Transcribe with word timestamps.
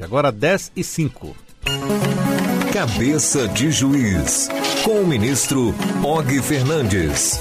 Agora 0.00 0.32
10 0.32 0.72
e 0.74 0.82
5. 0.82 1.36
Cabeça 2.72 3.46
de 3.48 3.70
Juiz, 3.70 4.48
com 4.82 5.02
o 5.02 5.06
ministro 5.06 5.74
Og 6.02 6.42
Fernandes. 6.42 7.38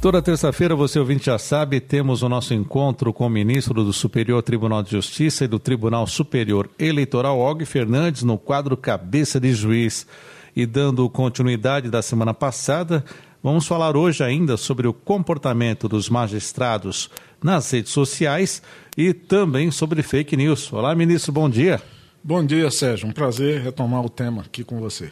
Toda 0.00 0.22
terça-feira, 0.22 0.76
você 0.76 1.00
ouvinte 1.00 1.26
já 1.26 1.40
sabe, 1.40 1.80
temos 1.80 2.22
o 2.22 2.28
nosso 2.28 2.54
encontro 2.54 3.12
com 3.12 3.26
o 3.26 3.30
ministro 3.30 3.82
do 3.82 3.92
Superior 3.92 4.44
Tribunal 4.44 4.80
de 4.80 4.92
Justiça 4.92 5.44
e 5.44 5.48
do 5.48 5.58
Tribunal 5.58 6.06
Superior 6.06 6.70
Eleitoral, 6.78 7.36
Og 7.40 7.64
Fernandes, 7.66 8.22
no 8.22 8.38
quadro 8.38 8.76
Cabeça 8.76 9.40
de 9.40 9.52
Juiz. 9.52 10.06
E 10.54 10.64
dando 10.66 11.10
continuidade 11.10 11.90
da 11.90 12.00
semana 12.00 12.32
passada, 12.32 13.04
vamos 13.42 13.66
falar 13.66 13.96
hoje 13.96 14.22
ainda 14.22 14.56
sobre 14.56 14.86
o 14.86 14.92
comportamento 14.92 15.88
dos 15.88 16.08
magistrados 16.08 17.10
nas 17.42 17.68
redes 17.72 17.90
sociais 17.90 18.62
e 18.96 19.12
também 19.12 19.70
sobre 19.70 20.02
fake 20.02 20.36
news. 20.36 20.72
Olá, 20.72 20.94
ministro, 20.94 21.30
bom 21.32 21.50
dia. 21.50 21.82
Bom 22.24 22.44
dia, 22.44 22.70
Sérgio. 22.70 23.06
Um 23.06 23.12
prazer 23.12 23.60
retomar 23.60 24.04
o 24.04 24.08
tema 24.08 24.42
aqui 24.42 24.64
com 24.64 24.80
você. 24.80 25.10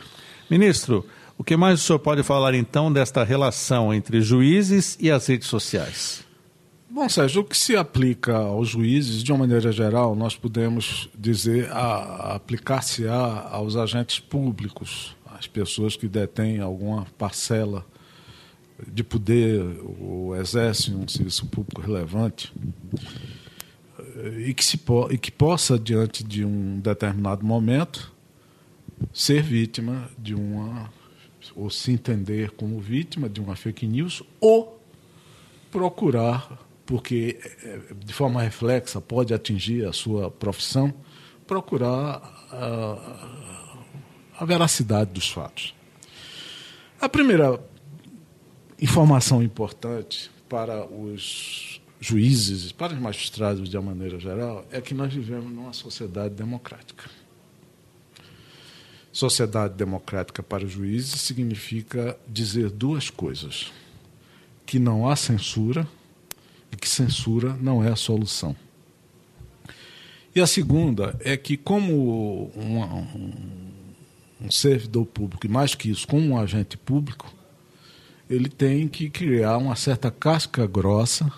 Ministro, 0.51 1.07
o 1.37 1.45
que 1.45 1.57
mais 1.57 1.81
o 1.81 1.83
senhor 1.83 1.99
pode 1.99 2.23
falar 2.23 2.55
então 2.55 2.91
desta 2.91 3.23
relação 3.23 3.93
entre 3.93 4.23
juízes 4.23 4.97
e 4.99 5.11
as 5.11 5.27
redes 5.27 5.49
sociais? 5.49 6.25
Bom, 6.89 7.09
Sérgio, 7.09 7.43
o 7.43 7.45
que 7.45 7.57
se 7.57 7.77
aplica 7.77 8.37
aos 8.37 8.69
juízes, 8.69 9.23
de 9.23 9.33
uma 9.33 9.41
maneira 9.41 9.71
geral, 9.73 10.15
nós 10.15 10.37
podemos 10.37 11.09
dizer 11.19 11.69
aplicar-se-á 11.73 13.49
aos 13.51 13.77
agentes 13.77 14.21
públicos, 14.21 15.15
às 15.27 15.47
pessoas 15.47 15.97
que 15.97 16.07
detêm 16.09 16.61
alguma 16.61 17.05
parcela 17.19 17.85
de 18.87 19.03
poder 19.03 19.61
ou 20.01 20.37
exercem 20.37 20.95
um 20.95 21.07
serviço 21.07 21.47
público 21.47 21.81
relevante 21.81 22.53
e 24.39 24.55
que, 24.55 24.65
se 24.65 24.77
po 24.79 25.09
e 25.11 25.19
que 25.19 25.31
possa, 25.31 25.79
diante 25.79 26.23
de 26.23 26.45
um 26.45 26.79
determinado 26.81 27.45
momento, 27.45 28.13
ser 29.13 29.43
vítima 29.43 30.09
de 30.19 30.35
uma, 30.35 30.91
ou 31.55 31.69
se 31.71 31.93
entender 31.93 32.51
como 32.53 32.81
vítima 32.81 33.29
de 33.29 33.41
uma 33.41 33.57
fake 33.57 33.87
news, 33.87 34.23
ou 34.41 34.81
procurar, 35.71 36.59
porque 36.87 37.39
é, 37.63 37.81
de 38.05 38.13
forma 38.13 38.41
reflexa 38.41 39.01
pode 39.01 39.35
atingir 39.35 39.85
a 39.87 39.93
sua 39.93 40.31
profissão, 40.31 40.95
procurar 41.47 42.23
a, 42.53 43.29
a 44.39 44.45
veracidade 44.45 45.11
dos 45.11 45.29
fatos. 45.29 45.75
A 47.01 47.09
primeira 47.09 47.61
informação 48.81 49.43
importante 49.43 50.31
para 50.49 50.87
os 50.87 51.81
juízes, 52.01 52.73
para 52.73 52.93
os 52.93 52.99
magistrados 52.99 53.69
de 53.69 53.77
uma 53.77 53.95
maneira 53.95 54.19
geral, 54.19 54.67
é 54.71 54.81
que 54.81 54.95
nós 54.95 55.13
vivemos 55.13 55.51
numa 55.53 55.73
sociedade 55.73 56.35
democrática. 56.35 57.09
Sociedade 59.13 59.75
democrática 59.75 60.43
para 60.43 60.65
os 60.65 60.73
juízes 60.73 61.21
significa 61.21 62.19
dizer 62.29 62.71
duas 62.71 63.11
coisas: 63.11 63.73
que 64.67 64.79
não 64.79 65.09
há 65.09 65.17
censura 65.17 65.87
e 66.73 66.77
que 66.77 66.89
censura 66.89 67.57
não 67.61 67.83
é 67.83 67.91
a 67.91 67.97
solução. 67.97 68.57
E 70.35 70.41
a 70.41 70.47
segunda 70.49 71.17
é 71.21 71.37
que, 71.37 71.57
como 71.57 72.51
um, 72.57 72.83
um, 72.83 73.73
um 74.41 74.51
servidor 74.51 75.07
público, 75.07 75.47
e 75.47 75.49
mais 75.49 75.77
que 75.77 75.89
isso, 75.89 76.09
como 76.09 76.27
um 76.27 76.37
agente 76.37 76.77
público, 76.77 77.33
ele 78.29 78.49
tem 78.49 78.89
que 78.89 79.09
criar 79.09 79.59
uma 79.59 79.77
certa 79.77 80.11
casca 80.11 80.67
grossa 80.67 81.31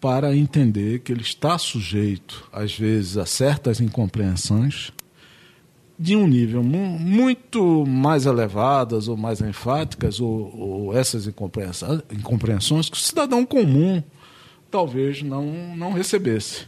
para 0.00 0.34
entender 0.34 1.00
que 1.00 1.12
ele 1.12 1.22
está 1.22 1.58
sujeito, 1.58 2.48
às 2.52 2.76
vezes, 2.76 3.16
a 3.16 3.26
certas 3.26 3.80
incompreensões 3.80 4.92
de 5.98 6.16
um 6.16 6.26
nível 6.26 6.62
mu 6.62 6.98
muito 6.98 7.84
mais 7.86 8.24
elevadas 8.24 9.06
ou 9.06 9.18
mais 9.18 9.42
enfáticas, 9.42 10.18
ou, 10.18 10.58
ou 10.58 10.96
essas 10.96 11.26
incompreensões, 11.26 12.00
incompreensões 12.10 12.88
que 12.88 12.96
o 12.96 13.00
cidadão 13.00 13.44
comum 13.44 14.02
talvez 14.70 15.22
não, 15.22 15.76
não 15.76 15.92
recebesse. 15.92 16.66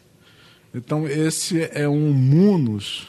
Então, 0.75 1.06
esse 1.06 1.62
é 1.72 1.88
um 1.88 2.12
munus 2.12 3.09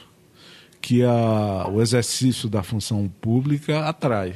que 0.82 1.04
a, 1.04 1.68
o 1.70 1.82
exercício 1.82 2.48
da 2.50 2.64
função 2.64 3.12
pública 3.20 3.86
atrai. 3.86 4.36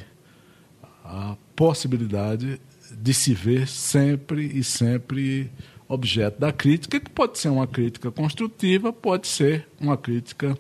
A 1.05 1.37
possibilidade 1.55 2.59
de 2.91 3.13
se 3.13 3.33
ver 3.33 3.67
sempre 3.67 4.45
e 4.45 4.63
sempre 4.63 5.49
objeto 5.87 6.39
da 6.39 6.51
crítica, 6.51 6.99
que 6.99 7.09
pode 7.09 7.39
ser 7.39 7.49
uma 7.49 7.67
crítica 7.67 8.11
construtiva, 8.11 8.91
pode 8.91 9.27
ser 9.27 9.67
uma 9.79 9.97
crítica 9.97 10.57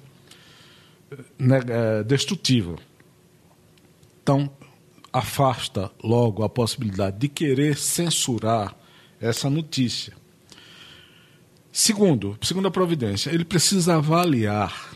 né, 1.37 1.59
é, 1.67 2.03
destrutiva. 2.03 2.75
Então, 4.23 4.49
afasta 5.11 5.91
logo 6.03 6.43
a 6.43 6.49
possibilidade 6.49 7.17
de 7.17 7.27
querer 7.27 7.77
censurar 7.77 8.75
essa 9.19 9.49
notícia. 9.49 10.13
Segundo, 11.71 12.37
segunda 12.41 12.71
providência, 12.71 13.29
ele 13.29 13.45
precisa 13.45 13.95
avaliar 13.95 14.95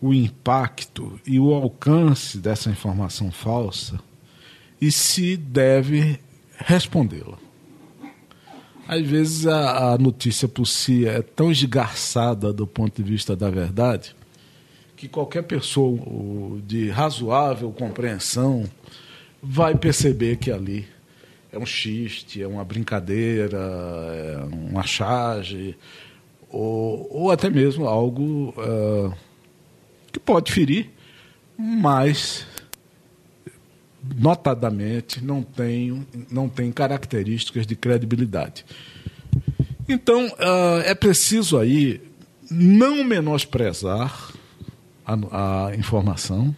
o 0.00 0.12
impacto 0.12 1.18
e 1.26 1.40
o 1.40 1.52
alcance 1.52 2.38
dessa 2.38 2.70
informação 2.70 3.30
falsa 3.30 3.98
e 4.80 4.92
se 4.92 5.36
deve 5.36 6.20
respondê-la. 6.58 7.45
Às 8.88 9.02
vezes 9.02 9.46
a, 9.46 9.94
a, 9.94 9.98
notícia 9.98 10.46
por 10.46 10.66
si 10.66 11.06
é 11.06 11.20
tão 11.20 11.50
esgarçada 11.50 12.52
do 12.52 12.66
ponto 12.66 13.02
de 13.02 13.10
vista 13.10 13.34
da 13.34 13.50
verdade 13.50 14.14
que 14.96 15.08
qualquer 15.08 15.42
pessoa 15.42 15.98
de 16.66 16.88
razoável 16.88 17.70
compreensão 17.70 18.64
vai 19.42 19.74
perceber 19.74 20.36
que 20.36 20.50
ali 20.50 20.88
é 21.52 21.58
um 21.58 21.66
xiste, 21.66 22.42
é 22.42 22.46
uma 22.46 22.64
brincadeira, 22.64 23.58
é 23.58 24.44
uma 24.70 24.82
charge, 24.82 25.76
ou, 26.48 27.06
ou 27.10 27.30
até 27.30 27.50
mesmo 27.50 27.86
algo 27.86 28.54
uh, 28.56 29.14
que 30.10 30.18
pode 30.18 30.50
ferir, 30.50 30.90
mas 31.58 32.46
notadamente, 34.14 35.24
não 35.24 35.42
tem, 35.42 36.06
não 36.30 36.48
tem 36.48 36.70
características 36.70 37.66
de 37.66 37.74
credibilidade. 37.74 38.64
Então, 39.88 40.26
uh, 40.26 40.80
é 40.84 40.94
preciso 40.94 41.58
aí 41.58 42.00
não 42.50 43.04
menosprezar 43.04 44.32
a, 45.04 45.68
a, 45.68 45.76
informação. 45.76 46.54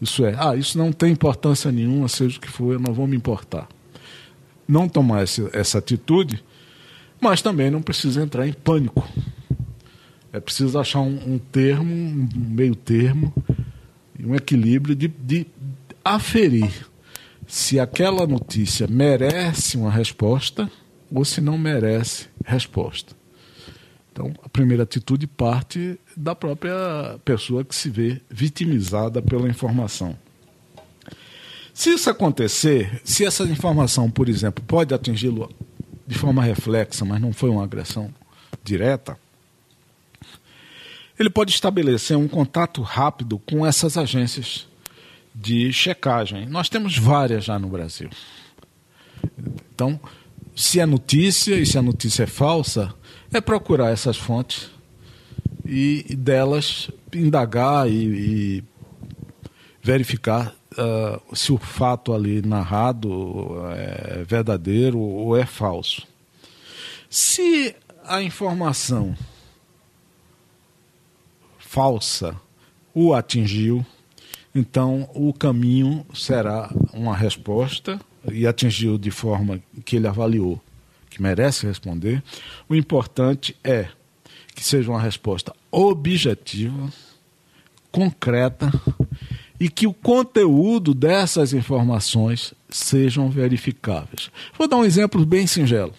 Isso 0.00 0.24
é, 0.24 0.34
ah, 0.38 0.56
isso 0.56 0.76
não 0.78 0.92
tem 0.92 1.12
importância 1.12 1.70
nenhuma, 1.70 2.08
seja 2.08 2.38
o 2.38 2.40
que 2.40 2.48
for, 2.48 2.74
eu 2.74 2.80
não 2.80 2.92
vou 2.92 3.06
me 3.06 3.16
importar. 3.16 3.68
Não 4.66 4.88
tomar 4.88 5.24
esse, 5.24 5.48
essa 5.52 5.78
atitude, 5.78 6.42
mas 7.20 7.42
também 7.42 7.70
não 7.70 7.82
precisa 7.82 8.22
entrar 8.22 8.46
em 8.46 8.52
pânico. 8.52 9.06
É 10.32 10.40
preciso 10.40 10.78
achar 10.78 11.00
um, 11.00 11.34
um 11.34 11.38
termo, 11.38 11.92
um 11.92 12.28
meio 12.34 12.74
termo, 12.74 13.32
um 14.20 14.34
equilíbrio 14.34 14.94
de, 14.94 15.08
de 15.08 15.46
aferir 16.04 16.86
se 17.46 17.80
aquela 17.80 18.26
notícia 18.26 18.86
merece 18.86 19.76
uma 19.76 19.90
resposta 19.90 20.70
ou 21.10 21.24
se 21.24 21.40
não 21.40 21.56
merece 21.56 22.28
resposta. 22.44 23.16
Então, 24.12 24.34
a 24.42 24.48
primeira 24.48 24.82
atitude 24.82 25.26
parte 25.26 25.98
da 26.16 26.34
própria 26.34 26.74
pessoa 27.24 27.64
que 27.64 27.74
se 27.74 27.88
vê 27.88 28.20
vitimizada 28.28 29.22
pela 29.22 29.48
informação. 29.48 30.16
Se 31.72 31.90
isso 31.90 32.10
acontecer, 32.10 33.00
se 33.04 33.24
essa 33.24 33.44
informação, 33.44 34.10
por 34.10 34.28
exemplo, 34.28 34.62
pode 34.66 34.92
atingi-lo 34.92 35.48
de 36.06 36.18
forma 36.18 36.42
reflexa, 36.42 37.04
mas 37.04 37.20
não 37.20 37.32
foi 37.32 37.48
uma 37.48 37.62
agressão 37.62 38.12
direta, 38.64 39.16
ele 41.18 41.30
pode 41.30 41.52
estabelecer 41.52 42.16
um 42.16 42.28
contato 42.28 42.82
rápido 42.82 43.38
com 43.38 43.64
essas 43.66 43.96
agências 43.96 44.67
de 45.40 45.72
checagem. 45.72 46.46
Nós 46.46 46.68
temos 46.68 46.98
várias 46.98 47.44
já 47.44 47.58
no 47.58 47.68
Brasil. 47.68 48.10
Então, 49.72 50.00
se 50.54 50.80
é 50.80 50.86
notícia 50.86 51.54
e 51.54 51.64
se 51.64 51.78
a 51.78 51.82
notícia 51.82 52.24
é 52.24 52.26
falsa, 52.26 52.92
é 53.32 53.40
procurar 53.40 53.90
essas 53.90 54.16
fontes 54.16 54.70
e 55.64 56.02
delas 56.16 56.90
indagar 57.14 57.88
e, 57.88 57.92
e 57.92 58.64
verificar 59.80 60.54
uh, 60.72 61.36
se 61.36 61.52
o 61.52 61.58
fato 61.58 62.12
ali 62.12 62.42
narrado 62.42 63.56
é 63.70 64.24
verdadeiro 64.24 64.98
ou 64.98 65.36
é 65.36 65.46
falso. 65.46 66.06
Se 67.08 67.74
a 68.04 68.22
informação 68.22 69.16
falsa 71.58 72.34
o 72.92 73.14
atingiu, 73.14 73.86
então, 74.54 75.08
o 75.14 75.32
caminho 75.32 76.04
será 76.14 76.70
uma 76.92 77.16
resposta 77.16 78.00
e 78.30 78.46
atingiu 78.46 78.98
de 78.98 79.10
forma 79.10 79.60
que 79.84 79.96
ele 79.96 80.06
avaliou 80.06 80.60
que 81.08 81.22
merece 81.22 81.66
responder. 81.66 82.22
O 82.68 82.74
importante 82.74 83.56
é 83.64 83.88
que 84.54 84.64
seja 84.64 84.90
uma 84.90 85.00
resposta 85.00 85.54
objetiva, 85.70 86.92
concreta 87.90 88.70
e 89.60 89.68
que 89.68 89.86
o 89.86 89.92
conteúdo 89.92 90.94
dessas 90.94 91.52
informações 91.52 92.54
sejam 92.68 93.30
verificáveis. 93.30 94.30
Vou 94.56 94.68
dar 94.68 94.76
um 94.76 94.84
exemplo 94.84 95.24
bem 95.24 95.46
singelo. 95.46 95.94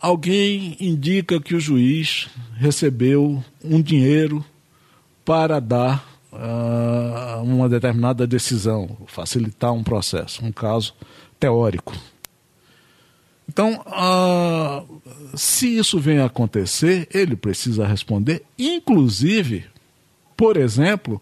Alguém 0.00 0.76
indica 0.80 1.40
que 1.40 1.54
o 1.54 1.60
juiz 1.60 2.28
recebeu 2.56 3.44
um 3.62 3.82
dinheiro 3.82 4.42
para 5.24 5.60
dar 5.60 6.09
uh, 6.32 7.42
uma 7.42 7.68
determinada 7.68 8.26
decisão, 8.26 8.96
facilitar 9.06 9.72
um 9.72 9.82
processo, 9.82 10.44
um 10.44 10.52
caso 10.52 10.94
teórico. 11.38 11.94
Então, 13.48 13.82
uh, 13.86 15.00
se 15.36 15.76
isso 15.76 15.98
vem 15.98 16.18
a 16.18 16.26
acontecer, 16.26 17.08
ele 17.12 17.34
precisa 17.34 17.86
responder, 17.86 18.44
inclusive, 18.58 19.64
por 20.36 20.56
exemplo, 20.56 21.20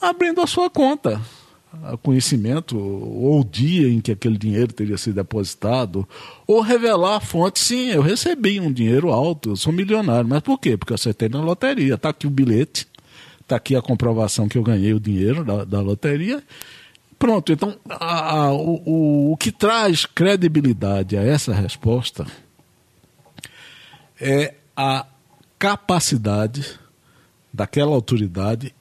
abrindo 0.00 0.40
a 0.40 0.46
sua 0.46 0.70
conta 0.70 1.20
conhecimento 2.02 2.78
ou 2.78 3.40
o 3.40 3.44
dia 3.44 3.88
em 3.88 4.00
que 4.00 4.12
aquele 4.12 4.38
dinheiro 4.38 4.72
teria 4.72 4.96
sido 4.96 5.14
depositado, 5.14 6.08
ou 6.46 6.60
revelar 6.60 7.16
a 7.16 7.20
fonte, 7.20 7.58
sim, 7.58 7.90
eu 7.90 8.02
recebi 8.02 8.60
um 8.60 8.72
dinheiro 8.72 9.10
alto, 9.10 9.50
eu 9.50 9.56
sou 9.56 9.72
milionário, 9.72 10.28
mas 10.28 10.40
por 10.40 10.58
quê? 10.58 10.76
Porque 10.76 10.92
eu 10.92 10.96
acertei 10.96 11.28
na 11.28 11.40
loteria, 11.40 11.94
está 11.94 12.08
aqui 12.08 12.26
o 12.26 12.30
bilhete, 12.30 12.86
está 13.48 13.56
aqui 13.56 13.74
a 13.74 13.80
comprovação 13.80 14.46
que 14.46 14.58
eu 14.58 14.62
ganhei 14.62 14.92
o 14.92 15.00
dinheiro 15.00 15.42
da, 15.42 15.64
da 15.64 15.80
loteria, 15.80 16.42
pronto, 17.18 17.50
então 17.50 17.78
a, 17.88 18.34
a, 18.34 18.52
o, 18.52 18.82
o, 18.84 19.32
o 19.32 19.36
que 19.38 19.50
traz 19.50 20.04
credibilidade 20.04 21.16
a 21.16 21.22
essa 21.22 21.54
resposta 21.54 22.26
é 24.20 24.54
a 24.76 25.06
capacidade 25.58 26.78
daquela 27.52 27.92
autoridade 27.92 28.74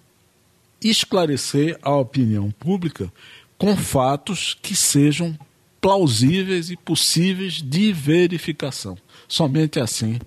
esclarecer 0.84 1.80
a 1.82 1.96
opinião 1.96 2.52
pública 2.52 3.12
com 3.58 3.76
fatos 3.76 4.56
que 4.62 4.76
sejam 4.76 5.38
plausíveis 5.80 6.70
e 6.70 6.76
possíveis 6.76 7.62
de 7.62 7.94
verificação. 7.94 8.98
Somente 9.28 9.80
assim 9.80 10.20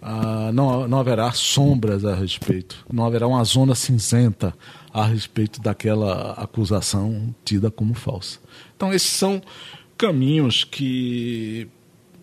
ah, 0.00 0.50
não, 0.52 0.86
não 0.86 0.98
haverá 0.98 1.32
sombras 1.32 2.04
a 2.04 2.14
respeito, 2.14 2.84
não 2.92 3.04
haverá 3.04 3.26
uma 3.26 3.42
zona 3.44 3.74
cinzenta 3.74 4.54
a 4.92 5.04
respeito 5.04 5.60
daquela 5.60 6.32
acusação 6.32 7.34
tida 7.44 7.70
como 7.70 7.94
falsa. 7.94 8.38
Então, 8.76 8.92
esses 8.92 9.10
são 9.10 9.42
caminhos 9.96 10.62
que 10.62 11.68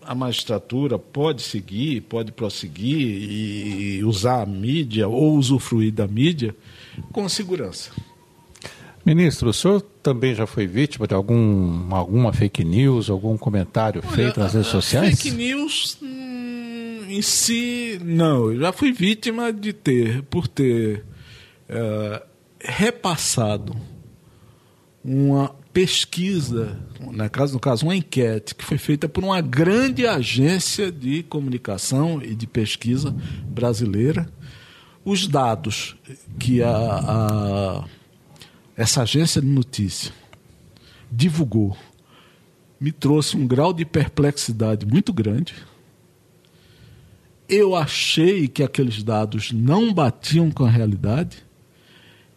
a 0.02 0.14
magistratura 0.14 0.98
pode 0.98 1.42
seguir, 1.42 2.02
pode 2.02 2.32
prosseguir 2.32 2.98
e 2.98 4.04
usar 4.04 4.42
a 4.42 4.46
mídia 4.46 5.08
ou 5.08 5.34
usufruir 5.36 5.92
da 5.92 6.06
mídia 6.06 6.54
com 7.12 7.28
segurança. 7.28 7.90
Ministro, 9.04 9.50
o 9.50 9.52
senhor 9.52 9.80
também 10.02 10.34
já 10.34 10.46
foi 10.46 10.66
vítima 10.66 11.06
de 11.06 11.14
algum, 11.14 11.94
alguma 11.94 12.32
fake 12.32 12.64
news, 12.64 13.08
algum 13.08 13.36
comentário 13.36 14.02
Olha, 14.04 14.16
feito 14.16 14.40
nas 14.40 14.54
redes 14.54 14.68
sociais? 14.68 15.20
Fake 15.20 15.36
news 15.36 15.98
em 17.08 17.22
si, 17.22 18.00
não. 18.04 18.52
Eu 18.52 18.60
já 18.60 18.72
fui 18.72 18.92
vítima 18.92 19.52
de 19.52 19.72
ter, 19.72 20.22
por 20.22 20.46
ter 20.46 21.04
uh, 21.68 22.24
repassado 22.60 23.76
uma 25.04 25.54
pesquisa, 25.72 26.78
no 27.00 27.30
caso, 27.30 27.54
no 27.54 27.60
caso, 27.60 27.86
uma 27.86 27.94
enquete 27.94 28.54
que 28.54 28.64
foi 28.64 28.78
feita 28.78 29.08
por 29.08 29.22
uma 29.22 29.40
grande 29.40 30.06
agência 30.06 30.90
de 30.90 31.22
comunicação 31.22 32.20
e 32.22 32.34
de 32.34 32.46
pesquisa 32.46 33.14
brasileira, 33.44 34.28
os 35.04 35.28
dados 35.28 35.94
que 36.38 36.62
a, 36.62 36.70
a, 36.70 37.84
essa 38.76 39.02
agência 39.02 39.40
de 39.40 39.46
notícia 39.46 40.12
divulgou 41.12 41.76
me 42.80 42.92
trouxe 42.92 43.36
um 43.36 43.46
grau 43.46 43.72
de 43.72 43.84
perplexidade 43.84 44.84
muito 44.86 45.12
grande. 45.12 45.54
Eu 47.48 47.76
achei 47.76 48.48
que 48.48 48.62
aqueles 48.62 49.02
dados 49.02 49.52
não 49.52 49.92
batiam 49.92 50.50
com 50.50 50.64
a 50.64 50.70
realidade 50.70 51.44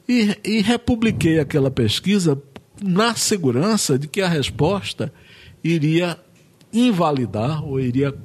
e, 0.07 0.37
e 0.43 0.61
republiquei 0.61 1.39
aquela 1.39 1.71
pesquisa 1.71 2.41
na 2.81 3.15
segurança 3.15 3.97
de 3.97 4.07
que 4.07 4.21
a 4.21 4.27
resposta 4.27 5.11
iria 5.63 6.17
invalidar 6.71 7.63
ou 7.63 7.79
iria 7.79 8.15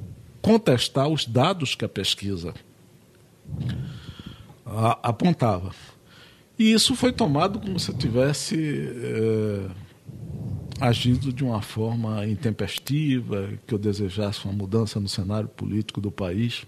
contestar 0.41 1.07
os 1.07 1.25
dados 1.25 1.75
que 1.75 1.83
a 1.83 1.89
pesquisa 1.89 2.53
apontava. 5.01 5.71
E 6.57 6.71
isso 6.71 6.95
foi 6.95 7.11
tomado 7.11 7.59
como 7.59 7.79
se 7.79 7.89
eu 7.89 7.97
tivesse 7.97 8.89
é, 8.95 9.67
agido 10.79 11.33
de 11.33 11.43
uma 11.43 11.61
forma 11.61 12.25
intempestiva, 12.25 13.49
que 13.67 13.73
eu 13.73 13.77
desejasse 13.77 14.45
uma 14.45 14.53
mudança 14.53 14.99
no 14.99 15.09
cenário 15.09 15.49
político 15.49 15.99
do 15.99 16.11
país. 16.11 16.65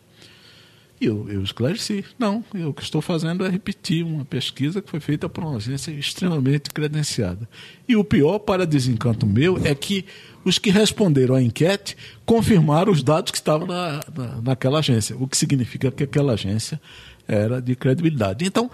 E 0.99 1.05
eu, 1.05 1.29
eu 1.29 1.44
esclareci. 1.44 2.03
Não, 2.17 2.44
eu, 2.53 2.69
o 2.69 2.73
que 2.73 2.81
estou 2.81 3.01
fazendo 3.01 3.45
é 3.45 3.49
repetir 3.49 4.03
uma 4.03 4.25
pesquisa 4.25 4.81
que 4.81 4.89
foi 4.89 4.99
feita 4.99 5.29
por 5.29 5.44
uma 5.44 5.57
agência 5.57 5.91
extremamente 5.91 6.71
credenciada. 6.71 7.47
E 7.88 7.95
o 7.95 8.03
pior, 8.03 8.39
para 8.39 8.65
desencanto 8.65 9.27
meu, 9.27 9.59
é 9.63 9.75
que 9.75 10.05
os 10.44 10.57
que 10.57 10.71
responderam 10.71 11.35
à 11.35 11.41
enquete 11.41 11.95
confirmaram 12.25 12.91
os 12.91 13.03
dados 13.03 13.31
que 13.31 13.38
estavam 13.38 13.67
na, 13.67 14.01
na, 14.15 14.41
naquela 14.41 14.79
agência, 14.79 15.15
o 15.19 15.27
que 15.27 15.38
significa 15.38 15.91
que 15.91 16.03
aquela 16.03 16.33
agência 16.33 16.81
era 17.27 17.61
de 17.61 17.75
credibilidade. 17.75 18.45
Então, 18.45 18.71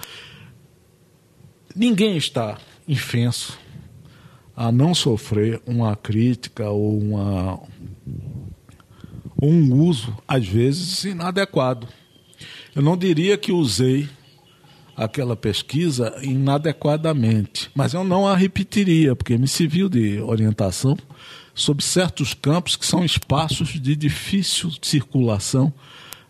ninguém 1.76 2.16
está 2.16 2.58
infenso 2.88 3.60
a 4.56 4.72
não 4.72 4.94
sofrer 4.94 5.62
uma 5.66 5.96
crítica 5.96 6.70
ou 6.70 6.98
uma, 7.00 7.60
um 9.42 9.74
uso, 9.74 10.16
às 10.28 10.48
vezes, 10.48 11.04
inadequado. 11.04 11.88
Eu 12.76 12.82
não 12.82 12.98
diria 12.98 13.38
que 13.38 13.52
usei 13.52 14.10
aquela 14.98 15.36
pesquisa 15.36 16.16
inadequadamente, 16.22 17.70
mas 17.76 17.94
eu 17.94 18.04
não 18.04 18.28
a 18.28 18.36
repetiria, 18.36 19.16
porque 19.16 19.38
me 19.38 19.48
serviu 19.48 19.88
de 19.88 20.20
orientação 20.20 20.98
sobre 21.54 21.84
certos 21.84 22.34
campos 22.34 22.76
que 22.76 22.86
são 22.86 23.06
espaços 23.06 23.80
de 23.80 23.96
difícil 23.96 24.72
circulação 24.82 25.72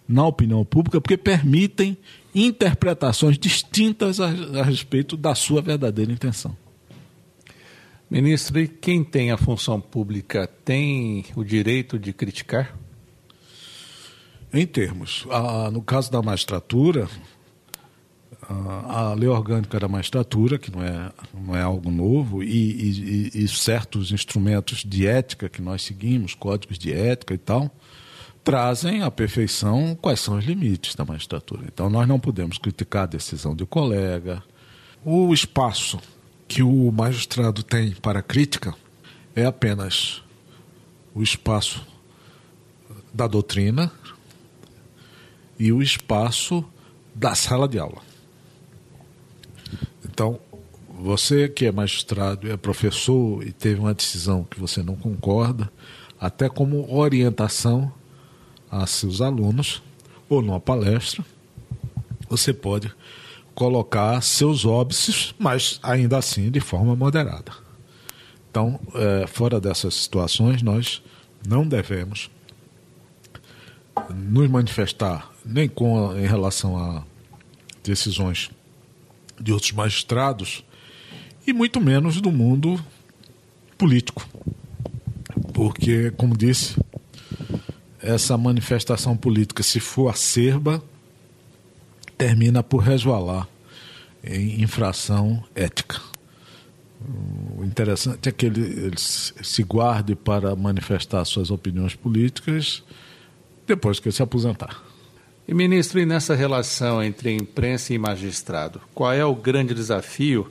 na 0.07 0.28
opinião 0.28 0.66
pública, 0.66 1.00
porque 1.00 1.16
permitem 1.16 1.98
interpretações 2.36 3.38
distintas 3.38 4.19
a, 4.19 4.28
a 4.28 4.63
respeito 4.63 5.16
da 5.16 5.34
sua 5.34 5.62
verdadeira 5.62 6.12
intenção. 6.12 6.56
Ministro, 8.10 8.60
e 8.60 8.68
quem 8.68 9.03
tem 9.03 9.32
a 9.32 9.38
função 9.38 9.79
pública 9.79 10.48
tem 10.65 11.25
o 11.36 11.44
direito 11.44 11.98
de 11.98 12.12
criticar? 12.12 12.77
Em 14.53 14.67
termos, 14.67 15.25
a, 15.31 15.72
no 15.72 15.81
caso 15.81 16.12
da 16.12 16.22
magistratura, 16.22 17.10
a, 18.48 19.10
a, 19.10 19.13
lei 19.15 19.27
orgânica 19.27 19.79
da 19.79 19.88
magistratura, 19.88 20.60
que 20.60 20.72
não 20.72 20.83
é, 20.83 21.12
não 21.33 21.55
é 21.55 21.63
algo 21.63 21.89
novo, 21.89 22.43
e, 22.43 23.31
e, 23.33 23.43
e 23.43 23.48
certos 23.48 24.12
instrumentos 24.12 24.83
de 24.86 25.07
ética 25.07 25.50
que 25.50 25.60
nós 25.60 25.81
seguimos, 25.81 26.36
códigos 26.36 26.77
de 26.77 26.93
ética 26.93 27.33
e 27.33 27.38
tal, 27.39 27.72
trazem 28.43 29.01
à 29.01 29.10
perfeição 29.10 29.98
quais 30.00 30.19
são 30.19 30.38
os 30.38 30.45
limites 30.45 30.93
da 30.93 31.03
magistratura. 31.03 31.63
Então, 31.65 31.89
nós 31.89 32.07
não 32.07 32.19
podemos 32.19 32.60
criticar 32.60 33.03
a 33.03 33.07
decisão 33.07 33.55
de 33.55 33.65
colega. 33.65 34.43
O 35.03 35.33
espaço 35.33 36.00
que 36.48 36.62
o 36.62 36.91
magistrado 36.91 37.63
tem 37.63 37.91
para 37.93 38.22
crítica 38.22 38.75
é 39.36 39.45
apenas 39.45 40.22
o 41.15 41.24
espaço 41.24 41.83
da 43.12 43.25
doutrina 43.25 43.91
e 45.63 45.72
o 45.72 45.82
espaço 45.82 46.62
da 47.15 47.34
sala 47.36 47.70
de 47.70 47.79
aula. 47.79 48.01
Então, 50.03 50.38
você 51.00 51.48
que 51.48 51.65
é 51.65 51.72
magistrado, 51.72 52.51
é 52.51 52.58
professor 52.58 53.41
e 53.48 53.53
teve 53.53 53.79
uma 53.79 53.93
decisão 53.93 54.43
que 54.43 54.60
você 54.60 54.84
não 54.84 54.98
concorda, 54.98 55.72
até 56.20 56.50
como 56.50 56.93
orientação 56.93 57.89
a 58.70 58.86
seus 58.86 59.22
alunos 59.22 59.82
ou 60.27 60.41
numa 60.41 60.60
palestra, 60.60 61.24
você 62.27 62.53
pode 62.53 62.93
colocar 63.55 64.20
seus 64.20 64.65
óbices, 64.65 65.34
mas 65.39 65.79
ainda 65.82 66.17
assim 66.17 66.51
de 66.51 66.60
forma 66.60 66.93
moderada. 66.93 67.53
Então, 68.51 68.77
é, 68.96 69.27
fora 69.27 69.62
dessas 69.62 69.93
situações, 69.93 70.62
nós 70.62 71.01
não 71.48 71.65
devemos 71.65 72.29
nos 74.10 74.50
manifestar 74.50 75.33
nem 75.46 75.68
com 75.68 76.16
em 76.18 76.26
relação 76.26 76.78
a 76.78 77.04
decisões 77.84 78.50
de 79.40 79.52
outros 79.52 79.72
magistrados 79.72 80.64
e 81.46 81.52
muito 81.52 81.82
menos 81.82 82.22
do 82.22 82.32
mundo 82.32 82.84
político. 83.78 84.28
Porque, 85.54 86.12
como 86.12 86.38
disse, 86.38 86.76
essa 88.02 88.38
manifestação 88.38 89.16
política, 89.16 89.62
se 89.62 89.80
for 89.80 90.10
acerba, 90.10 90.82
termina 92.18 92.64
por 92.64 92.80
resvalar 92.80 93.48
em 94.24 94.62
infração 94.62 95.44
ética. 95.54 96.02
O 97.58 97.64
interessante 97.66 98.30
é 98.30 98.32
que 98.32 98.46
ele, 98.46 98.62
ele 98.62 98.98
se 98.98 99.64
guarde 99.64 100.16
para 100.16 100.56
manifestar 100.56 101.26
suas 101.26 101.52
opiniões 101.52 101.96
políticas 101.96 102.82
depois 103.68 104.00
que 104.00 104.08
ele 104.08 104.16
se 104.16 104.24
aposentar. 104.24 104.93
E, 105.48 105.54
ministro, 105.54 106.00
e 106.00 106.06
nessa 106.06 106.36
relação 106.36 107.04
entre 107.04 107.36
imprensa 107.36 107.94
e 107.94 107.98
magistrado, 107.98 108.80
qual 108.94 109.12
é 109.12 109.26
o 109.26 109.36
grande 109.36 109.74
desafio 109.74 110.50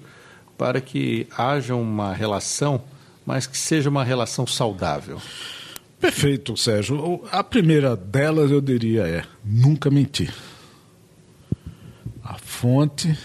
para 0.58 0.80
que 0.80 1.26
haja 1.36 1.74
uma 1.74 2.12
relação, 2.12 2.82
mas 3.24 3.46
que 3.46 3.56
seja 3.56 3.88
uma 3.88 4.04
relação 4.04 4.46
saudável? 4.46 5.20
Perfeito, 5.98 6.56
Sérgio. 6.56 7.22
A 7.30 7.42
primeira 7.42 7.96
delas, 7.96 8.50
eu 8.50 8.60
diria, 8.60 9.06
é 9.06 9.24
nunca 9.42 9.90
mentir. 9.90 10.34
A 12.22 12.36
fonte 12.38 13.16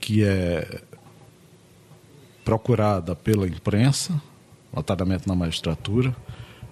que 0.00 0.24
é 0.24 0.80
procurada 2.42 3.14
pela 3.14 3.46
imprensa, 3.46 4.18
notadamente 4.72 5.28
na 5.28 5.34
magistratura, 5.34 6.16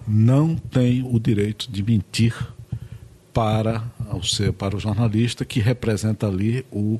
não 0.07 0.55
tem 0.55 1.03
o 1.03 1.19
direito 1.19 1.71
de 1.71 1.83
mentir 1.83 2.35
para 3.37 3.83
o, 4.11 4.53
para 4.53 4.75
o 4.75 4.79
jornalista 4.79 5.45
que 5.45 5.59
representa 5.59 6.25
ali 6.25 6.65
o, 6.71 6.99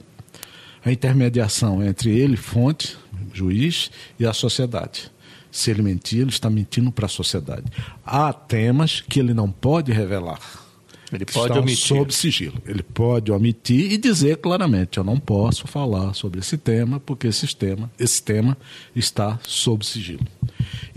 a 0.86 0.92
intermediação 0.92 1.84
entre 1.84 2.16
ele, 2.16 2.38
fonte, 2.38 2.96
juiz, 3.34 3.90
e 4.20 4.26
a 4.26 4.32
sociedade. 4.32 5.12
Se 5.52 5.72
ele 5.72 5.82
mentir, 5.82 6.20
ele 6.20 6.30
está 6.30 6.48
mentindo 6.48 6.92
para 6.92 7.08
a 7.08 7.10
sociedade. 7.10 7.66
Há 8.06 8.32
temas 8.32 9.02
que 9.02 9.20
ele 9.20 9.34
não 9.34 9.50
pode 9.52 9.92
revelar 9.92 10.40
ele 11.12 11.26
pode 11.26 11.58
omitir. 11.58 11.88
sob 11.88 12.14
sigilo. 12.14 12.62
Ele 12.66 12.84
pode 12.84 13.32
omitir 13.32 13.94
e 13.94 13.98
dizer 13.98 14.38
claramente: 14.38 14.98
eu 14.98 15.04
não 15.04 15.18
posso 15.18 15.66
falar 15.66 16.14
sobre 16.14 16.40
esse 16.40 16.58
tema 16.58 17.00
porque 17.00 17.28
esse 17.28 17.56
tema, 17.56 17.90
esse 17.98 18.22
tema 18.22 18.58
está 18.96 19.40
sob 19.44 19.86
sigilo. 19.86 20.26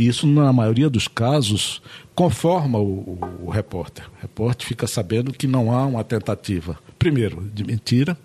E 0.01 0.09
isso, 0.09 0.27
na 0.27 0.51
maioria 0.51 0.89
dos 0.89 1.07
casos, 1.07 1.83
conforma 2.15 2.79
o, 2.79 3.19
o, 3.45 3.51
repórter. 3.51 4.07
O 4.17 4.23
repórter 4.23 4.67
fica 4.67 4.87
sabendo 4.87 5.31
que 5.31 5.47
não 5.47 5.71
há 5.71 5.85
uma 5.85 6.03
tentativa, 6.03 6.79
primeiro, 6.99 7.51
de 7.53 7.63
mentira, 7.63 8.17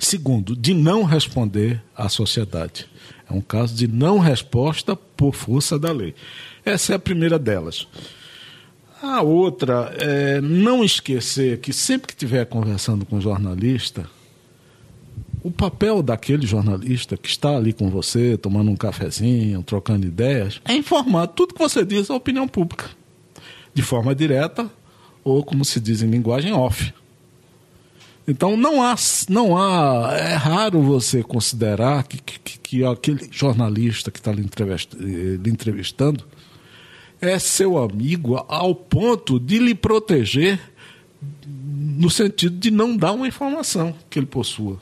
segundo, 0.00 0.56
de 0.56 0.74
não 0.74 1.04
responder 1.04 1.80
à 1.96 2.08
sociedade. 2.08 2.88
É 3.30 3.32
um 3.32 3.40
caso 3.40 3.72
de 3.76 3.86
não 3.86 4.18
resposta 4.18 4.96
por 4.96 5.32
força 5.32 5.78
da 5.78 5.92
lei. 5.92 6.12
Essa 6.64 6.94
é 6.94 6.96
a 6.96 6.98
primeira 6.98 7.38
delas. 7.38 7.86
A 9.00 9.22
outra 9.22 9.94
é 9.96 10.40
não 10.40 10.82
esquecer 10.82 11.60
que 11.60 11.72
sempre 11.72 12.08
que 12.08 12.14
estiver 12.14 12.46
conversando 12.46 13.06
com 13.06 13.18
um 13.18 13.20
jornalista, 13.20 14.10
o 15.42 15.50
papel 15.50 16.02
daquele 16.02 16.46
jornalista 16.46 17.16
que 17.16 17.28
está 17.28 17.56
ali 17.56 17.72
com 17.72 17.90
você, 17.90 18.36
tomando 18.36 18.70
um 18.70 18.76
cafezinho, 18.76 19.62
trocando 19.62 20.06
ideias, 20.06 20.60
é 20.64 20.72
informar 20.72 21.26
tudo 21.26 21.54
que 21.54 21.60
você 21.60 21.84
diz 21.84 22.10
à 22.10 22.14
opinião 22.14 22.46
pública, 22.46 22.90
de 23.74 23.82
forma 23.82 24.14
direta 24.14 24.70
ou, 25.24 25.44
como 25.44 25.64
se 25.64 25.80
diz 25.80 26.02
em 26.02 26.10
linguagem, 26.10 26.52
off. 26.52 26.92
Então 28.26 28.56
não 28.56 28.80
há, 28.80 28.94
não 29.28 29.56
há, 29.56 30.14
é 30.16 30.34
raro 30.34 30.80
você 30.80 31.24
considerar 31.24 32.04
que, 32.04 32.18
que, 32.18 32.58
que 32.58 32.84
aquele 32.84 33.28
jornalista 33.32 34.12
que 34.12 34.18
está 34.20 34.30
lhe 34.30 34.48
entrevistando 35.50 36.24
é 37.20 37.36
seu 37.38 37.78
amigo 37.78 38.36
ao 38.48 38.74
ponto 38.74 39.40
de 39.40 39.58
lhe 39.58 39.74
proteger 39.74 40.60
no 41.46 42.08
sentido 42.10 42.56
de 42.56 42.70
não 42.70 42.96
dar 42.96 43.12
uma 43.12 43.26
informação 43.26 43.94
que 44.08 44.18
ele 44.18 44.26
possua. 44.26 44.78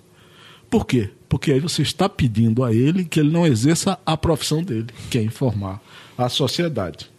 Por 0.70 0.86
quê? 0.86 1.10
Porque 1.28 1.52
aí 1.52 1.60
você 1.60 1.82
está 1.82 2.08
pedindo 2.08 2.64
a 2.64 2.72
ele 2.72 3.04
que 3.04 3.18
ele 3.18 3.30
não 3.30 3.46
exerça 3.46 3.98
a 4.06 4.16
profissão 4.16 4.62
dele, 4.62 4.86
que 5.10 5.18
é 5.18 5.22
informar 5.22 5.82
a 6.16 6.28
sociedade. 6.28 7.10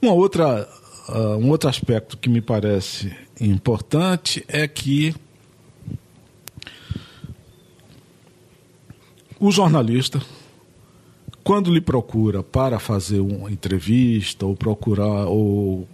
Uma 0.00 0.12
outra, 0.12 0.68
uh, 1.08 1.36
um 1.38 1.48
outro 1.50 1.70
aspecto 1.70 2.18
que 2.18 2.28
me 2.28 2.42
parece 2.42 3.12
importante 3.40 4.44
é 4.48 4.68
que 4.68 5.14
o 9.40 9.50
jornalista 9.50 10.20
quando 11.42 11.72
lhe 11.72 11.80
procura 11.80 12.42
para 12.42 12.78
fazer 12.78 13.20
uma 13.20 13.50
entrevista 13.50 14.46
ou 14.46 14.54
procurar 14.54 15.26
ou 15.26 15.88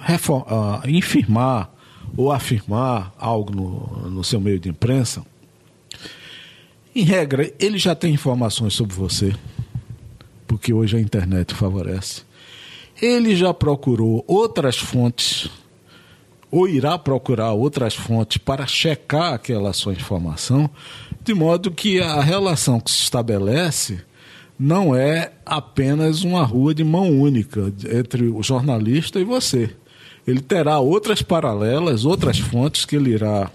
reformar, 0.00 0.80
uh, 0.84 0.90
infirmar 0.90 1.70
ou 2.16 2.32
afirmar 2.32 3.14
algo 3.18 3.54
no, 3.54 4.10
no 4.10 4.24
seu 4.24 4.40
meio 4.40 4.58
de 4.58 4.68
imprensa, 4.68 5.24
em 6.94 7.02
regra, 7.02 7.52
ele 7.58 7.76
já 7.76 7.94
tem 7.94 8.14
informações 8.14 8.72
sobre 8.72 8.94
você, 8.94 9.34
porque 10.46 10.72
hoje 10.72 10.96
a 10.96 11.00
internet 11.00 11.54
favorece. 11.54 12.22
Ele 13.02 13.36
já 13.36 13.52
procurou 13.52 14.24
outras 14.26 14.78
fontes, 14.78 15.50
ou 16.50 16.66
irá 16.66 16.96
procurar 16.96 17.52
outras 17.52 17.94
fontes 17.94 18.38
para 18.38 18.66
checar 18.66 19.34
aquela 19.34 19.74
sua 19.74 19.92
informação, 19.92 20.70
de 21.22 21.34
modo 21.34 21.70
que 21.70 22.00
a 22.00 22.22
relação 22.22 22.80
que 22.80 22.90
se 22.90 23.02
estabelece 23.02 24.00
não 24.58 24.96
é 24.96 25.32
apenas 25.44 26.24
uma 26.24 26.44
rua 26.44 26.74
de 26.74 26.82
mão 26.82 27.10
única 27.10 27.70
entre 27.92 28.28
o 28.28 28.42
jornalista 28.42 29.20
e 29.20 29.24
você. 29.24 29.76
Ele 30.26 30.40
terá 30.40 30.78
outras 30.78 31.22
paralelas, 31.22 32.04
outras 32.04 32.38
fontes 32.38 32.84
que 32.84 32.96
ele 32.96 33.10
irá 33.10 33.50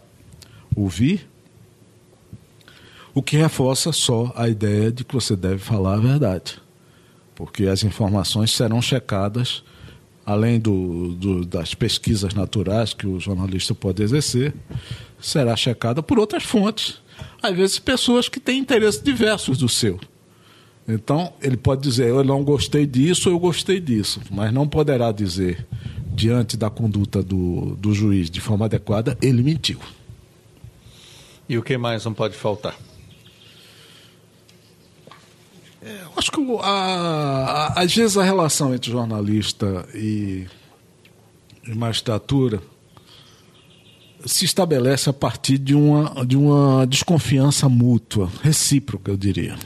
ouvir, 0.75 1.27
o 3.13 3.21
que 3.21 3.35
reforça 3.35 3.91
só 3.91 4.31
a 4.35 4.47
ideia 4.47 4.91
de 4.91 5.03
que 5.03 5.13
você 5.13 5.35
deve 5.35 5.59
falar 5.59 5.95
a 5.95 5.99
verdade. 5.99 6.59
Porque 7.35 7.65
as 7.65 7.83
informações 7.83 8.51
serão 8.51 8.81
checadas, 8.81 9.63
além 10.25 10.59
do, 10.59 11.13
do, 11.15 11.45
das 11.45 11.73
pesquisas 11.73 12.33
naturais 12.33 12.93
que 12.93 13.05
o 13.05 13.19
jornalista 13.19 13.75
pode 13.75 14.01
exercer, 14.01 14.53
será 15.19 15.55
checada 15.55 16.01
por 16.01 16.17
outras 16.17 16.43
fontes 16.43 17.01
às 17.41 17.55
vezes 17.55 17.79
pessoas 17.79 18.29
que 18.29 18.39
têm 18.39 18.59
interesses 18.59 19.01
diversos 19.01 19.57
do 19.57 19.69
seu. 19.69 19.99
Então, 20.87 21.33
ele 21.41 21.57
pode 21.57 21.81
dizer, 21.81 22.07
eu 22.07 22.23
não 22.23 22.43
gostei 22.43 22.85
disso, 22.85 23.29
eu 23.29 23.39
gostei 23.39 23.79
disso, 23.79 24.19
mas 24.31 24.51
não 24.53 24.67
poderá 24.67 25.11
dizer, 25.11 25.65
diante 26.21 26.55
da 26.55 26.69
conduta 26.69 27.23
do, 27.23 27.75
do 27.77 27.95
juiz 27.95 28.29
de 28.29 28.39
forma 28.39 28.65
adequada, 28.65 29.17
ele 29.23 29.41
mentiu. 29.41 29.79
E 31.49 31.57
o 31.57 31.63
que 31.63 31.75
mais 31.79 32.05
não 32.05 32.13
pode 32.13 32.35
faltar? 32.35 32.75
É, 35.81 36.03
eu 36.03 36.11
acho 36.15 36.31
que 36.31 36.39
a, 36.61 36.69
a, 36.69 37.81
às 37.81 37.95
vezes 37.95 38.17
a 38.17 38.23
relação 38.23 38.71
entre 38.71 38.91
jornalista 38.91 39.83
e, 39.95 40.45
e 41.67 41.73
magistratura 41.73 42.61
se 44.23 44.45
estabelece 44.45 45.09
a 45.09 45.13
partir 45.13 45.57
de 45.57 45.73
uma, 45.73 46.23
de 46.23 46.37
uma 46.37 46.85
desconfiança 46.85 47.67
mútua, 47.67 48.29
recíproca, 48.43 49.09
eu 49.09 49.17
diria. 49.17 49.57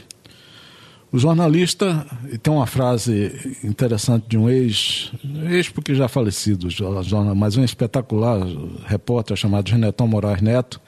O 1.16 1.18
jornalista, 1.18 2.06
tem 2.42 2.52
uma 2.52 2.66
frase 2.66 3.56
interessante 3.64 4.26
de 4.28 4.36
um 4.36 4.50
ex, 4.50 5.10
ex 5.50 5.66
porque 5.66 5.94
já 5.94 6.08
falecido, 6.08 6.68
mas 7.34 7.56
um 7.56 7.64
espetacular 7.64 8.46
repórter 8.84 9.34
chamado 9.34 9.66
Genetão 9.66 10.06
Moraes 10.06 10.42
Neto, 10.42 10.78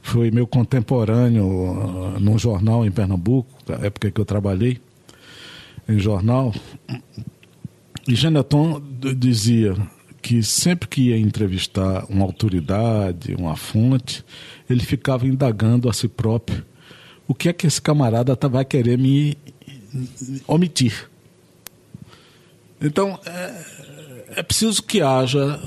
foi 0.00 0.30
meu 0.30 0.46
contemporâneo 0.46 1.44
uh, 1.44 2.20
num 2.20 2.38
jornal 2.38 2.86
em 2.86 2.92
Pernambuco, 2.92 3.50
na 3.68 3.84
época 3.84 4.08
que 4.08 4.20
eu 4.20 4.24
trabalhei 4.24 4.78
em 5.88 5.98
jornal. 5.98 6.54
E 8.06 8.14
Geneton 8.14 8.80
dizia: 9.16 9.74
que 10.22 10.44
sempre 10.44 10.86
que 10.86 11.08
ia 11.08 11.18
entrevistar 11.18 12.04
uma 12.08 12.24
autoridade, 12.24 13.34
uma 13.34 13.56
fonte, 13.56 14.24
ele 14.70 14.82
ficava 14.82 15.26
indagando 15.26 15.88
a 15.88 15.92
si 15.92 16.06
próprio 16.06 16.64
o 17.28 17.34
que 17.34 17.48
é 17.48 17.52
que 17.52 17.66
esse 17.66 17.82
camarada 17.82 18.36
tá, 18.36 18.46
vai 18.46 18.64
querer 18.64 18.96
me 18.96 19.36
omitir. 20.46 21.08
Então, 22.80 23.18
é, 23.24 23.64
é 24.36 24.42
preciso 24.42 24.82
que 24.82 25.00
haja, 25.00 25.58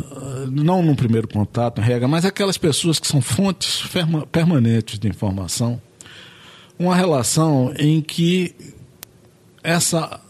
não 0.52 0.84
num 0.84 0.96
primeiro 0.96 1.28
contato, 1.28 1.82
em 1.82 1.84
regra, 1.84 2.08
mas 2.08 2.26
aquelas 2.26 2.58
pessoas 2.58 3.00
que 3.00 3.08
são 3.08 3.22
fontes 3.22 3.84
permanentes 4.32 5.00
de 5.00 5.08
informação, 5.08 5.82
uma 6.78 6.96
relação 6.96 7.74
em 7.78 8.02
que 8.02 8.56
essa 9.64 10.22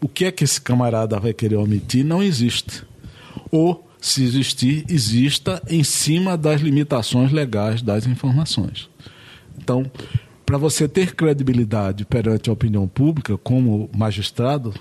o 0.00 0.08
que 0.08 0.26
é 0.26 0.32
que 0.32 0.44
esse 0.44 0.60
camarada 0.60 1.18
vai 1.18 1.32
querer 1.32 1.56
omitir 1.56 2.04
não 2.04 2.22
existe 2.22 2.84
ou, 3.50 3.88
se 4.00 4.22
existir, 4.22 4.84
exista 4.88 5.62
em 5.68 5.82
cima 5.82 6.36
das 6.36 6.60
limitações 6.60 7.32
legais 7.32 7.82
das 7.82 8.06
informações. 8.06 8.88
Então, 9.58 9.90
para 10.46 10.56
você 10.56 10.86
ter 10.86 11.16
credibilidade 11.16 12.04
perante 12.04 12.48
a 12.48 12.52
opinião 12.52 12.86
pública 12.86 13.36
como 13.36 13.90
magistrado, 13.94 14.72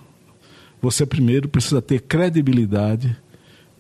você 0.79 1.07
primeiro 1.07 1.49
precisa 1.49 1.81
ter 1.81 2.01
credibilidade 2.01 3.17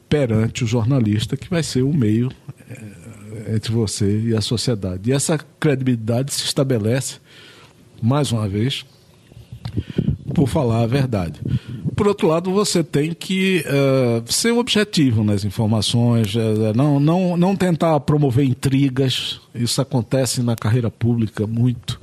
perante 0.09 0.63
o 0.63 0.67
jornalista, 0.67 1.37
que 1.37 1.47
vai 1.47 1.61
ser 1.61 1.83
o 1.83 1.93
meio 1.93 2.31
é, 2.67 3.55
entre 3.55 3.71
você 3.71 4.19
e 4.19 4.35
a 4.35 4.41
sociedade. 4.41 5.11
E 5.11 5.13
essa 5.13 5.37
credibilidade 5.59 6.33
se 6.33 6.43
estabelece, 6.45 7.19
mais 8.01 8.31
uma 8.31 8.49
vez, 8.49 8.83
por 10.33 10.47
falar 10.47 10.81
a 10.81 10.87
verdade. 10.87 11.39
Por 11.95 12.07
outro 12.07 12.27
lado, 12.27 12.51
você 12.51 12.83
tem 12.83 13.13
que 13.13 13.63
uh, 13.67 14.31
ser 14.31 14.51
objetivo 14.51 15.23
nas 15.23 15.45
informações, 15.45 16.35
uh, 16.35 16.73
não, 16.75 16.99
não, 16.99 17.37
não 17.37 17.55
tentar 17.55 17.99
promover 18.01 18.45
intrigas. 18.45 19.39
Isso 19.53 19.81
acontece 19.81 20.41
na 20.41 20.55
carreira 20.55 20.91
pública 20.91 21.47
muito, 21.47 21.99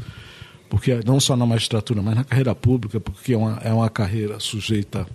porque 0.71 1.01
não 1.05 1.21
só 1.21 1.37
na 1.37 1.45
magistratura, 1.45 2.01
mas 2.01 2.15
na 2.15 2.25
carreira 2.25 2.55
pública, 2.55 2.99
porque 2.99 3.35
é 3.35 3.37
uma, 3.37 3.61
é 3.63 3.73
uma 3.73 3.91
carreira 3.91 4.41
sujeita 4.41 5.07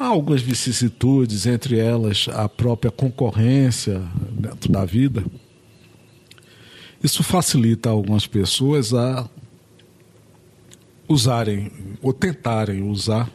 Há 0.00 0.06
algumas 0.06 0.40
vicissitudes, 0.40 1.44
entre 1.44 1.78
elas 1.78 2.26
a 2.32 2.48
própria 2.48 2.90
concorrência 2.90 4.00
dentro 4.30 4.72
da 4.72 4.82
vida. 4.82 5.22
Isso 7.04 7.22
facilita 7.22 7.90
algumas 7.90 8.26
pessoas 8.26 8.94
a 8.94 9.28
usarem 11.06 11.70
ou 12.00 12.14
tentarem 12.14 12.82
usar 12.82 13.30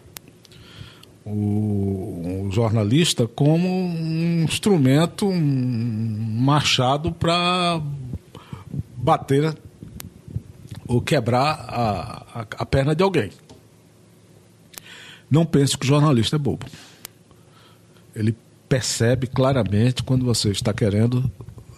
o, 1.26 2.46
o 2.48 2.52
jornalista 2.52 3.28
como 3.28 3.68
um 3.68 4.44
instrumento, 4.44 5.28
um 5.28 6.38
machado 6.40 7.12
para 7.12 7.82
bater 8.96 9.58
ou 10.88 11.02
quebrar 11.02 11.66
a, 11.68 12.42
a, 12.42 12.48
a 12.60 12.66
perna 12.66 12.96
de 12.96 13.04
alguém. 13.04 13.32
Não 15.30 15.46
pense 15.46 15.76
que 15.76 15.86
o 15.86 15.88
jornalista 15.88 16.36
é 16.36 16.40
bobo. 16.40 16.68
Ele 18.16 18.36
percebe 18.70 19.26
claramente 19.26 20.04
quando 20.04 20.24
você 20.24 20.52
está 20.52 20.74
querendo 20.74 21.20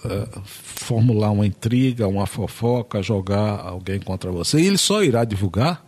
uh, 0.04 0.42
formular 0.44 1.32
uma 1.32 1.48
intriga, 1.48 2.08
uma 2.08 2.28
fofoca, 2.28 3.02
jogar 3.02 3.62
alguém 3.62 4.00
contra 4.00 4.30
você. 4.30 4.60
E 4.60 4.68
ele 4.68 4.78
só 4.78 5.02
irá 5.02 5.24
divulgar 5.24 5.87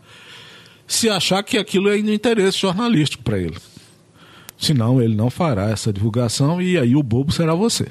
se 0.90 1.08
achar 1.08 1.44
que 1.44 1.58
aquilo 1.58 1.88
é 1.88 1.98
de 1.98 2.14
interesse 2.14 2.58
jornalístico 2.58 3.24
para 3.24 3.38
ele. 3.38 3.56
Senão, 4.58 5.02
ele 5.02 5.16
não 5.16 5.30
fará 5.30 5.70
essa 5.70 5.94
divulgação 5.94 6.60
e 6.62 6.78
aí 6.78 6.96
o 6.96 7.04
bobo 7.04 7.32
será 7.32 7.54
você. 7.54 7.88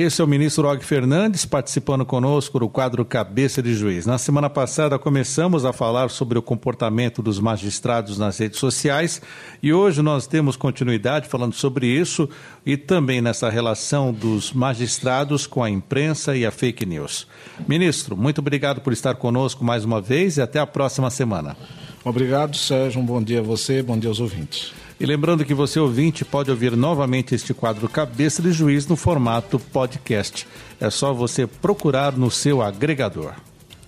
Esse 0.00 0.20
é 0.20 0.24
o 0.24 0.28
ministro 0.28 0.68
Og 0.68 0.84
Fernandes 0.84 1.44
participando 1.44 2.06
conosco 2.06 2.60
do 2.60 2.68
quadro 2.68 3.04
Cabeça 3.04 3.60
de 3.60 3.74
Juiz. 3.74 4.06
Na 4.06 4.16
semana 4.16 4.48
passada 4.48 4.96
começamos 4.96 5.64
a 5.64 5.72
falar 5.72 6.08
sobre 6.08 6.38
o 6.38 6.42
comportamento 6.42 7.20
dos 7.20 7.40
magistrados 7.40 8.16
nas 8.16 8.38
redes 8.38 8.60
sociais 8.60 9.20
e 9.60 9.72
hoje 9.72 10.00
nós 10.00 10.24
temos 10.24 10.54
continuidade 10.54 11.28
falando 11.28 11.52
sobre 11.52 11.88
isso 11.88 12.28
e 12.64 12.76
também 12.76 13.20
nessa 13.20 13.50
relação 13.50 14.12
dos 14.12 14.52
magistrados 14.52 15.48
com 15.48 15.64
a 15.64 15.68
imprensa 15.68 16.36
e 16.36 16.46
a 16.46 16.52
fake 16.52 16.86
news. 16.86 17.26
Ministro, 17.66 18.16
muito 18.16 18.38
obrigado 18.38 18.80
por 18.80 18.92
estar 18.92 19.16
conosco 19.16 19.64
mais 19.64 19.84
uma 19.84 20.00
vez 20.00 20.36
e 20.36 20.40
até 20.40 20.60
a 20.60 20.66
próxima 20.66 21.10
semana. 21.10 21.56
Obrigado, 22.04 22.56
Sérgio. 22.56 23.00
Um 23.00 23.04
bom 23.04 23.20
dia 23.20 23.40
a 23.40 23.42
você, 23.42 23.82
bom 23.82 23.98
dia 23.98 24.10
aos 24.10 24.20
ouvintes. 24.20 24.72
E 25.00 25.06
lembrando 25.06 25.44
que 25.44 25.54
você 25.54 25.78
ouvinte 25.78 26.24
pode 26.24 26.50
ouvir 26.50 26.76
novamente 26.76 27.32
este 27.32 27.54
quadro 27.54 27.88
Cabeça 27.88 28.42
de 28.42 28.50
Juiz 28.50 28.84
no 28.88 28.96
formato 28.96 29.58
podcast. 29.58 30.44
É 30.80 30.90
só 30.90 31.12
você 31.12 31.46
procurar 31.46 32.16
no 32.16 32.32
seu 32.32 32.60
agregador. 32.60 33.34